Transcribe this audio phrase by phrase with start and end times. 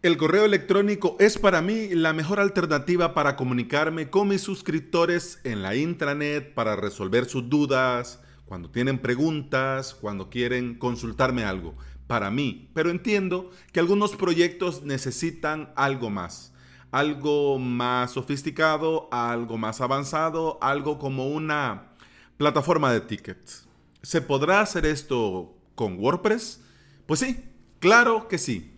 [0.00, 5.60] El correo electrónico es para mí la mejor alternativa para comunicarme con mis suscriptores en
[5.60, 11.74] la intranet, para resolver sus dudas, cuando tienen preguntas, cuando quieren consultarme algo.
[12.06, 16.52] Para mí, pero entiendo que algunos proyectos necesitan algo más.
[16.92, 21.88] Algo más sofisticado, algo más avanzado, algo como una
[22.36, 23.66] plataforma de tickets.
[24.02, 26.62] ¿Se podrá hacer esto con WordPress?
[27.04, 27.44] Pues sí,
[27.80, 28.77] claro que sí.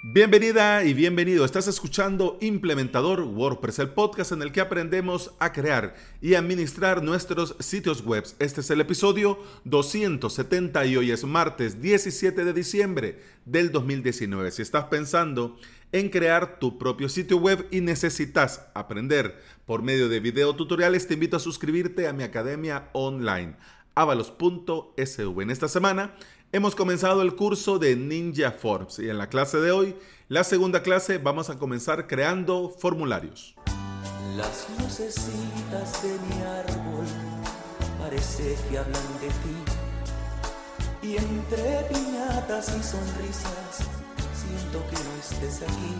[0.00, 1.44] Bienvenida y bienvenido.
[1.44, 7.56] Estás escuchando Implementador WordPress, el podcast en el que aprendemos a crear y administrar nuestros
[7.58, 8.24] sitios web.
[8.38, 14.52] Este es el episodio 270 y hoy es martes 17 de diciembre del 2019.
[14.52, 15.58] Si estás pensando
[15.90, 21.14] en crear tu propio sitio web y necesitas aprender por medio de video tutoriales, te
[21.14, 23.56] invito a suscribirte a mi academia online
[23.98, 25.42] avalos.sv.
[25.42, 26.14] En esta semana
[26.50, 29.94] Hemos comenzado el curso de Ninja Forbes y en la clase de hoy,
[30.28, 33.54] la segunda clase, vamos a comenzar creando formularios.
[34.34, 37.04] Las lucecitas de mi árbol
[38.00, 43.84] parece que hablan de ti y entre piñatas y sonrisas
[44.32, 45.96] siento que no estés aquí.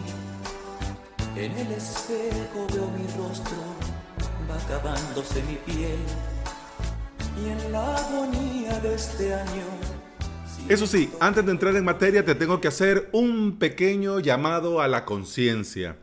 [1.36, 3.58] En el espejo veo mi rostro,
[4.51, 5.98] va acabándose mi piel
[7.36, 9.98] y en la agonía de este año
[10.69, 14.88] eso sí, antes de entrar en materia te tengo que hacer un pequeño llamado a
[14.88, 15.97] la conciencia.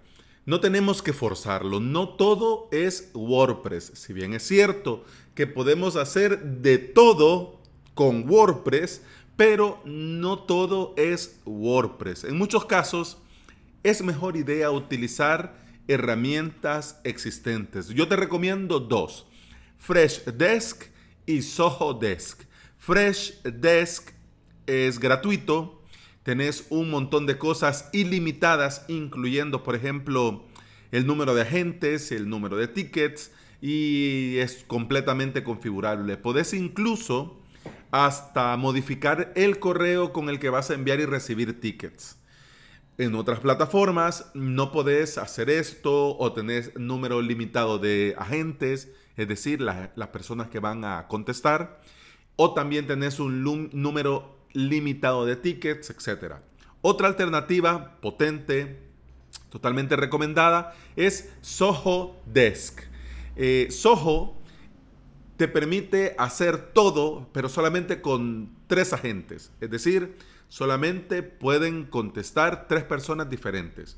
[0.46, 3.92] No tenemos que forzarlo, no todo es WordPress.
[3.94, 5.06] Si bien es cierto
[5.36, 7.62] que podemos hacer de todo
[7.94, 9.04] con WordPress,
[9.36, 12.24] pero no todo es WordPress.
[12.24, 13.18] En muchos casos
[13.84, 15.56] es mejor idea utilizar
[15.88, 17.90] herramientas existentes.
[17.90, 19.28] Yo te recomiendo dos,
[19.78, 20.86] Freshdesk
[21.28, 22.42] y Soho Desk.
[22.80, 24.15] Freshdesk
[24.68, 25.82] es gratuito,
[26.24, 30.44] tenés un montón de cosas ilimitadas, incluyendo, por ejemplo,
[30.92, 36.18] el número de agentes, el número de tickets, y es completamente configurable.
[36.18, 37.40] Podés incluso
[37.92, 42.18] hasta modificar el correo con el que vas a enviar y recibir tickets.
[42.98, 49.62] En otras plataformas no podés hacer esto o tenés número limitado de agentes, es decir,
[49.62, 51.82] las personas que van a contestar.
[52.38, 53.44] O también tenés un
[53.74, 56.36] número limitado de tickets, etc.
[56.82, 58.80] Otra alternativa potente,
[59.50, 62.82] totalmente recomendada, es Soho Desk.
[63.36, 64.36] Eh, Soho
[65.38, 69.52] te permite hacer todo, pero solamente con tres agentes.
[69.60, 70.16] Es decir,
[70.48, 73.98] solamente pueden contestar tres personas diferentes.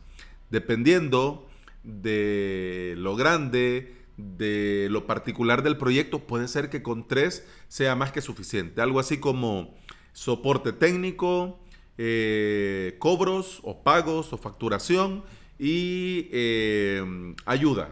[0.50, 1.48] Dependiendo
[1.84, 8.12] de lo grande, de lo particular del proyecto, puede ser que con tres sea más
[8.12, 8.82] que suficiente.
[8.82, 9.76] Algo así como
[10.18, 11.60] soporte técnico,
[12.00, 15.24] eh, cobros o pagos o facturación
[15.60, 17.90] y eh, ayuda,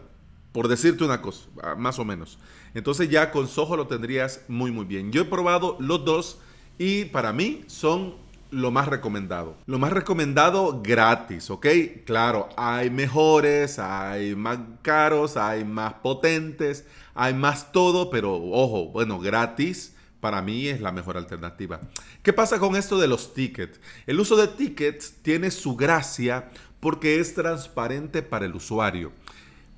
[0.52, 2.40] por decirte una cosa, ah, más o menos.
[2.74, 5.12] Entonces ya con Soho lo tendrías muy muy bien.
[5.12, 6.40] Yo he probado los dos
[6.80, 8.16] y para mí son
[8.50, 9.56] lo más recomendado.
[9.68, 11.68] Lo más recomendado gratis, ¿ok?
[12.06, 19.20] Claro, hay mejores, hay más caros, hay más potentes, hay más todo, pero ojo, bueno,
[19.20, 21.82] gratis para mí es la mejor alternativa.
[22.24, 23.80] ¿Qué pasa con esto de los tickets?
[24.08, 26.50] El uso de tickets tiene su gracia
[26.80, 29.12] porque es transparente para el usuario.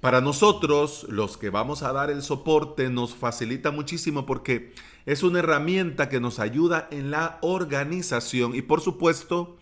[0.01, 4.73] Para nosotros, los que vamos a dar el soporte, nos facilita muchísimo porque
[5.05, 9.57] es una herramienta que nos ayuda en la organización y por supuesto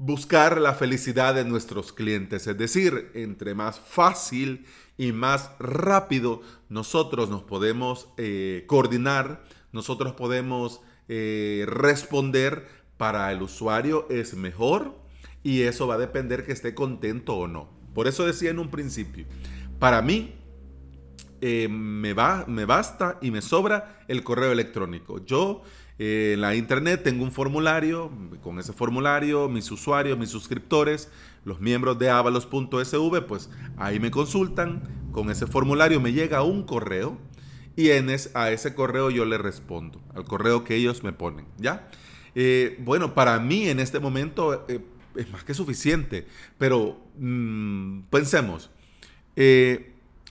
[0.00, 2.46] buscar la felicidad de nuestros clientes.
[2.46, 4.64] Es decir, entre más fácil
[4.96, 6.40] y más rápido
[6.70, 12.66] nosotros nos podemos eh, coordinar, nosotros podemos eh, responder
[12.96, 14.98] para el usuario es mejor
[15.42, 17.68] y eso va a depender que esté contento o no.
[17.92, 19.26] Por eso decía en un principio,
[19.78, 20.34] para mí
[21.42, 25.22] eh, me, va, me basta y me sobra el correo electrónico.
[25.26, 25.62] Yo
[26.02, 31.10] eh, en la internet tengo un formulario, con ese formulario mis usuarios, mis suscriptores,
[31.44, 34.82] los miembros de avalos.sv, pues ahí me consultan,
[35.12, 37.18] con ese formulario me llega un correo
[37.76, 41.90] y en a ese correo yo le respondo, al correo que ellos me ponen, ¿ya?
[42.34, 44.80] Eh, bueno, para mí en este momento eh,
[45.16, 46.26] es más que suficiente,
[46.56, 48.70] pero mm, pensemos,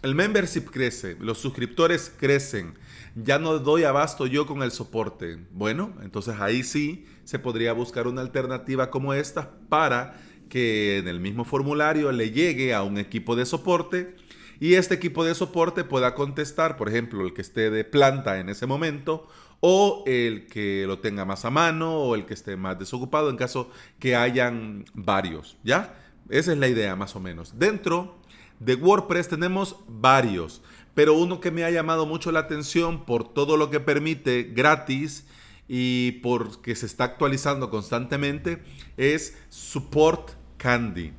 [0.02, 2.76] el membership crece, los suscriptores crecen,
[3.16, 5.38] ya no doy abasto yo con el soporte.
[5.52, 11.20] Bueno, entonces ahí sí se podría buscar una alternativa como esta para que en el
[11.20, 14.16] mismo formulario le llegue a un equipo de soporte
[14.60, 18.50] y este equipo de soporte pueda contestar, por ejemplo, el que esté de planta en
[18.50, 19.28] ese momento
[19.62, 23.38] o el que lo tenga más a mano o el que esté más desocupado en
[23.38, 23.70] caso
[24.00, 25.96] que hayan varios, ¿ya?
[26.30, 27.58] Esa es la idea más o menos.
[27.58, 28.19] Dentro
[28.60, 30.62] de WordPress tenemos varios,
[30.94, 35.26] pero uno que me ha llamado mucho la atención por todo lo que permite gratis
[35.68, 38.64] y porque se está actualizando constantemente
[38.98, 41.14] es Support Candy.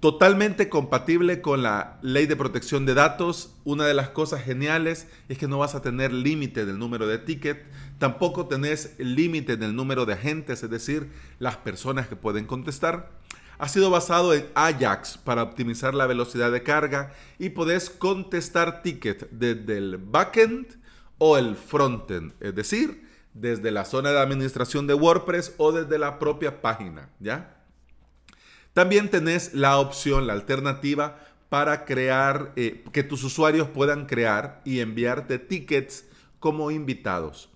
[0.00, 3.56] Totalmente compatible con la ley de protección de datos.
[3.64, 7.18] Una de las cosas geniales es que no vas a tener límite del número de
[7.18, 7.64] ticket.
[7.98, 13.17] Tampoco tenés límite del número de agentes, es decir, las personas que pueden contestar.
[13.58, 19.28] Ha sido basado en Ajax para optimizar la velocidad de carga y podés contestar ticket
[19.30, 20.80] desde el backend
[21.18, 26.20] o el frontend, es decir, desde la zona de administración de WordPress o desde la
[26.20, 27.56] propia página, ¿ya?
[28.72, 31.18] También tenés la opción, la alternativa
[31.48, 36.04] para crear, eh, que tus usuarios puedan crear y enviarte tickets
[36.38, 37.50] como invitados.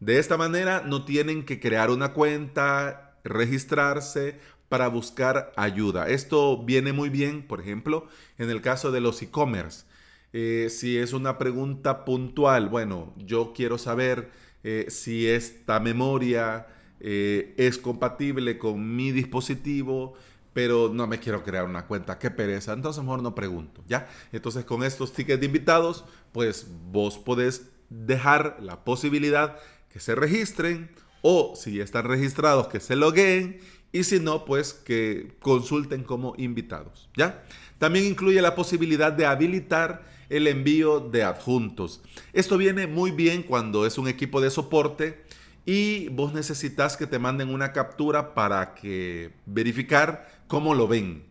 [0.00, 4.40] De esta manera no tienen que crear una cuenta, registrarse
[4.72, 6.08] para buscar ayuda.
[6.08, 8.06] Esto viene muy bien, por ejemplo,
[8.38, 9.84] en el caso de los e-commerce.
[10.32, 14.30] Eh, si es una pregunta puntual, bueno, yo quiero saber
[14.64, 16.68] eh, si esta memoria
[17.04, 20.14] es compatible con mi dispositivo,
[20.54, 24.08] pero no me quiero crear una cuenta, qué pereza, entonces mejor no pregunto, ¿ya?
[24.32, 29.58] Entonces con estos tickets de invitados, pues vos podés dejar la posibilidad
[29.92, 30.90] que se registren
[31.22, 33.60] o si están registrados que se logueen
[33.92, 37.44] y si no, pues que consulten como invitados, ¿ya?
[37.78, 42.00] También incluye la posibilidad de habilitar el envío de adjuntos.
[42.32, 45.22] Esto viene muy bien cuando es un equipo de soporte
[45.66, 51.24] y vos necesitas que te manden una captura para que verificar cómo lo ven,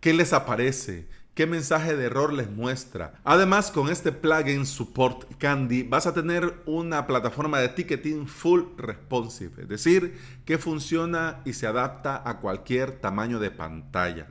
[0.00, 3.14] qué les aparece, qué mensaje de error les muestra.
[3.24, 9.62] Además, con este plugin Support Candy vas a tener una plataforma de ticketing full responsive,
[9.62, 14.26] es decir, que funciona y se adapta a cualquier tamaño de pantalla.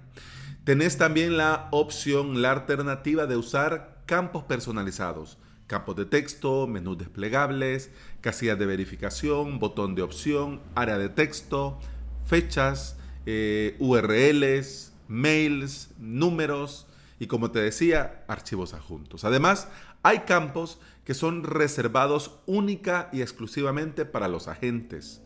[0.63, 5.38] Tenés también la opción, la alternativa de usar campos personalizados
[5.71, 11.80] campos de texto, menús desplegables, casillas de verificación, botón de opción, área de texto,
[12.25, 16.88] fechas, eh, URLs, mails, números
[17.21, 19.25] y como te decía, archivos adjuntos.
[19.25, 19.68] Además,
[20.01, 25.21] hay campos que son reservados única y exclusivamente para los agentes.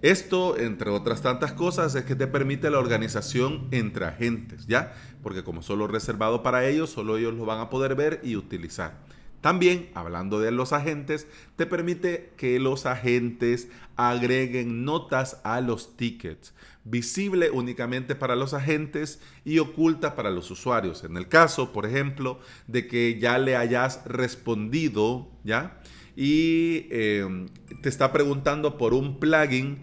[0.00, 4.94] Esto, entre otras tantas cosas, es que te permite la organización entre agentes, ¿ya?
[5.22, 9.04] Porque como solo reservado para ellos, solo ellos lo van a poder ver y utilizar.
[9.46, 16.52] También, hablando de los agentes, te permite que los agentes agreguen notas a los tickets,
[16.82, 21.04] visible únicamente para los agentes y oculta para los usuarios.
[21.04, 25.80] En el caso, por ejemplo, de que ya le hayas respondido, ¿ya?
[26.16, 27.46] Y em,
[27.82, 29.78] te está preguntando por un plugin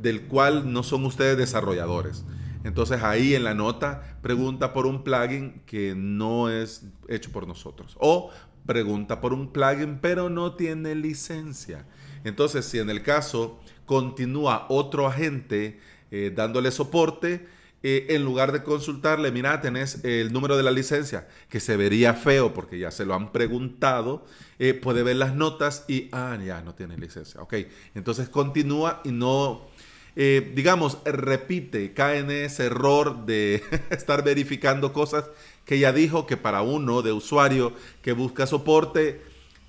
[0.00, 2.24] del cual no son ustedes desarrolladores.
[2.64, 7.96] Entonces ahí en la nota pregunta por un plugin que no es hecho por nosotros.
[7.98, 8.30] O
[8.66, 11.84] pregunta por un plugin, pero no tiene licencia.
[12.24, 15.80] Entonces, si en el caso continúa otro agente
[16.10, 17.46] eh, dándole soporte,
[17.84, 22.14] eh, en lugar de consultarle, mira, tenés el número de la licencia, que se vería
[22.14, 24.24] feo porque ya se lo han preguntado,
[24.60, 27.42] eh, puede ver las notas y, ah, ya no tiene licencia.
[27.42, 27.54] Ok,
[27.96, 29.66] entonces continúa y no,
[30.14, 35.24] digamos, repite, cae en ese error de estar verificando cosas
[35.64, 39.22] que ya dijo que para uno de usuario que busca soporte,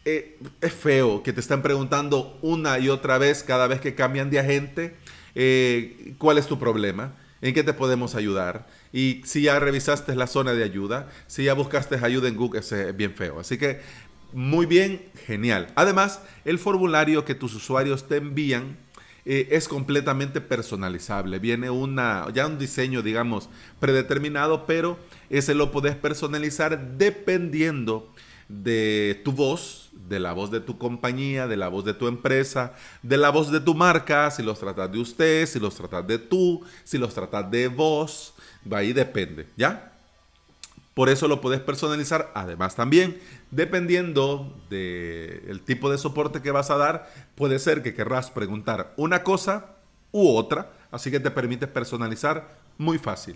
[0.06, 4.30] eh, es feo que te están preguntando una y otra vez cada vez que cambian
[4.30, 4.96] de agente
[5.36, 8.68] eh, cuál es tu problema, en qué te podemos ayudar.
[8.92, 12.98] Y si ya revisaste la zona de ayuda, si ya buscaste ayuda en Google, es
[12.98, 13.40] bien feo.
[13.40, 13.82] Así que
[14.34, 15.68] muy bien, genial.
[15.76, 18.78] Además, el formulario que tus usuarios te envían
[19.26, 21.40] eh, es completamente personalizable.
[21.40, 23.50] Viene una, ya un diseño, digamos,
[23.80, 24.98] predeterminado, pero
[25.30, 28.12] ese lo puedes personalizar dependiendo
[28.50, 32.74] de tu voz, de la voz de tu compañía, de la voz de tu empresa,
[33.02, 36.20] de la voz de tu marca, si los tratas de usted, si los tratas de
[36.20, 38.34] tú, si los tratas de vos,
[38.72, 39.93] ahí depende, ¿ya?
[40.94, 42.32] Por eso lo puedes personalizar.
[42.36, 43.20] Además también,
[43.52, 49.24] dependiendo del tipo de soporte que vas a dar, puede ser que querrás preguntar una
[49.24, 49.76] cosa
[50.12, 50.72] u otra.
[50.92, 53.36] Así que te permite personalizar muy fácil.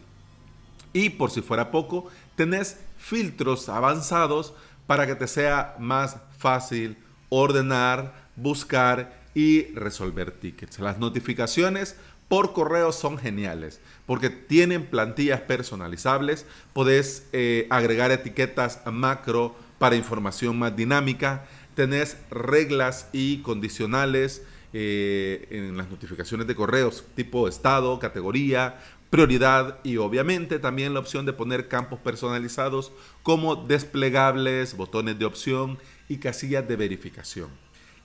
[0.93, 4.53] Y por si fuera poco, tenés filtros avanzados
[4.85, 6.97] para que te sea más fácil
[7.29, 10.79] ordenar, buscar y resolver tickets.
[10.79, 19.53] Las notificaciones por correo son geniales porque tienen plantillas personalizables, podés eh, agregar etiquetas macro
[19.77, 24.43] para información más dinámica, tenés reglas y condicionales
[24.73, 28.79] eh, en las notificaciones de correos, tipo estado, categoría,
[29.09, 32.91] prioridad y obviamente también la opción de poner campos personalizados
[33.23, 37.49] como desplegables, botones de opción y casillas de verificación.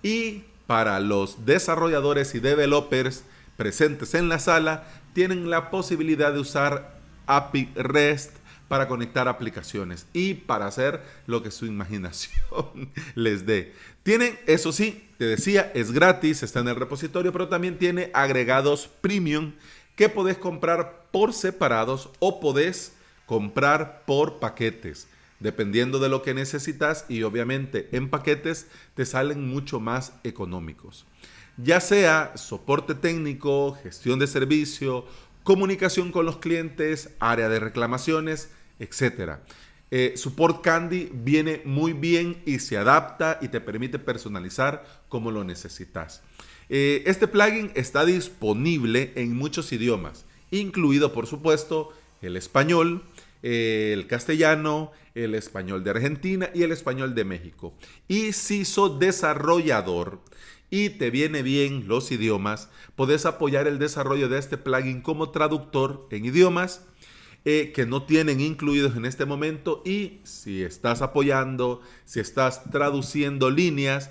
[0.02, 3.24] Y para los desarrolladores y developers
[3.56, 8.36] presentes en la sala, tienen la posibilidad de usar API REST
[8.68, 13.74] para conectar aplicaciones y para hacer lo que su imaginación les dé.
[14.02, 18.88] Tienen, eso sí, te decía, es gratis, está en el repositorio, pero también tiene agregados
[19.00, 19.52] premium
[19.94, 22.94] que podés comprar por separados o podés
[23.26, 25.06] comprar por paquetes,
[25.38, 31.04] dependiendo de lo que necesitas y obviamente en paquetes te salen mucho más económicos.
[31.56, 35.04] Ya sea soporte técnico, gestión de servicio,
[35.42, 39.38] comunicación con los clientes, área de reclamaciones, etc.
[39.90, 45.44] Eh, Support Candy viene muy bien y se adapta y te permite personalizar como lo
[45.44, 46.22] necesitas.
[46.70, 51.92] Eh, este plugin está disponible en muchos idiomas, incluido por supuesto
[52.22, 53.04] el español,
[53.42, 57.74] eh, el castellano, el español de Argentina y el español de México.
[58.08, 60.22] Y si sos desarrollador
[60.72, 66.08] y te viene bien los idiomas, podés apoyar el desarrollo de este plugin como traductor
[66.10, 66.86] en idiomas
[67.44, 73.50] eh, que no tienen incluidos en este momento y si estás apoyando, si estás traduciendo
[73.50, 74.10] líneas,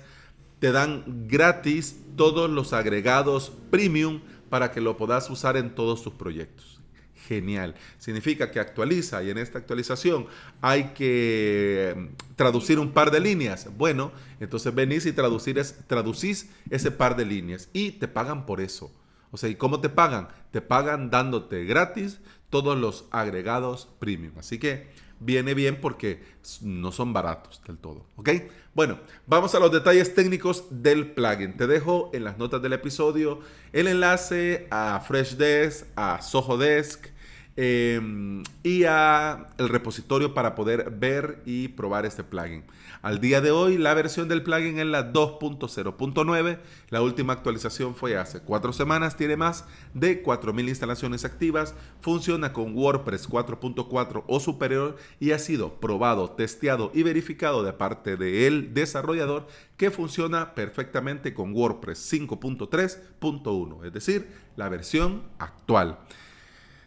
[0.60, 6.12] te dan gratis todos los agregados premium para que lo puedas usar en todos tus
[6.12, 6.81] proyectos.
[7.28, 7.74] Genial.
[7.98, 10.26] Significa que actualiza y en esta actualización
[10.60, 13.68] hay que mm, traducir un par de líneas.
[13.76, 18.90] Bueno, entonces venís y traducir traducís ese par de líneas y te pagan por eso.
[19.30, 20.28] O sea, ¿y cómo te pagan?
[20.50, 22.18] Te pagan dándote gratis
[22.50, 24.34] todos los agregados premium.
[24.38, 24.88] Así que
[25.20, 26.22] viene bien porque
[26.60, 28.04] no son baratos del todo.
[28.16, 28.30] ¿Ok?
[28.74, 31.56] Bueno, vamos a los detalles técnicos del plugin.
[31.56, 33.40] Te dejo en las notas del episodio
[33.72, 37.11] el enlace a FreshDesk, a SohoDesk
[37.54, 42.64] Em, y a el repositorio para poder ver y probar este plugin.
[43.02, 46.58] Al día de hoy la versión del plugin es la 2.0.9.
[46.88, 49.18] La última actualización fue hace cuatro semanas.
[49.18, 51.74] Tiene más de 4.000 instalaciones activas.
[52.00, 58.16] Funciona con WordPress 4.4 o superior y ha sido probado, testeado y verificado de parte
[58.16, 65.98] del desarrollador que funciona perfectamente con WordPress 5.3.1, es decir, la versión actual.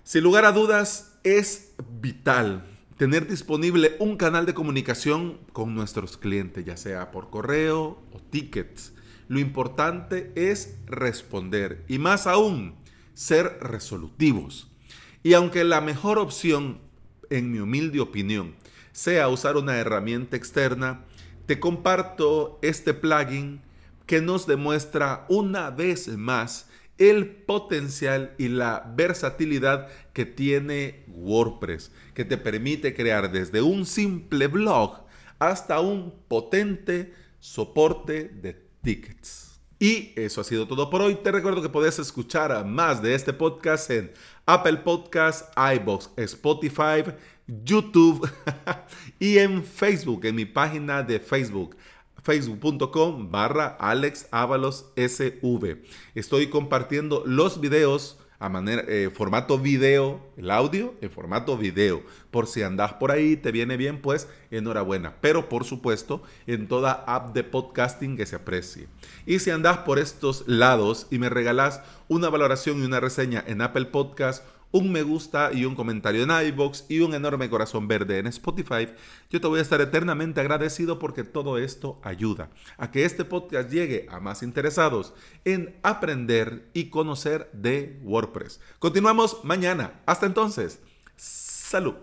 [0.05, 2.63] Sin lugar a dudas, es vital
[2.95, 8.93] tener disponible un canal de comunicación con nuestros clientes, ya sea por correo o tickets.
[9.27, 12.75] Lo importante es responder y más aún,
[13.15, 14.71] ser resolutivos.
[15.23, 16.81] Y aunque la mejor opción,
[17.31, 18.53] en mi humilde opinión,
[18.91, 21.03] sea usar una herramienta externa,
[21.47, 23.59] te comparto este plugin
[24.05, 32.25] que nos demuestra una vez más el potencial y la versatilidad que tiene WordPress, que
[32.25, 35.05] te permite crear desde un simple blog
[35.39, 39.59] hasta un potente soporte de tickets.
[39.77, 41.15] Y eso ha sido todo por hoy.
[41.15, 44.11] Te recuerdo que puedes escuchar más de este podcast en
[44.45, 47.03] Apple Podcasts, iBox, Spotify,
[47.45, 48.29] YouTube
[49.19, 51.75] y en Facebook, en mi página de Facebook
[52.25, 54.27] facebook.com barra Alex
[54.95, 55.83] SV.
[56.15, 62.01] Estoy compartiendo los videos a manera, eh, formato video, el audio en formato video.
[62.31, 65.15] Por si andas por ahí, te viene bien, pues enhorabuena.
[65.21, 68.87] Pero por supuesto, en toda app de podcasting que se aprecie.
[69.25, 73.61] Y si andas por estos lados y me regalas una valoración y una reseña en
[73.61, 74.43] Apple Podcast
[74.75, 78.89] un me gusta y un comentario en iBox y un enorme corazón verde en Spotify,
[79.29, 83.69] yo te voy a estar eternamente agradecido porque todo esto ayuda a que este podcast
[83.69, 85.13] llegue a más interesados
[85.45, 88.59] en aprender y conocer de WordPress.
[88.79, 90.01] Continuamos mañana.
[90.05, 90.81] Hasta entonces,
[91.15, 91.95] salud.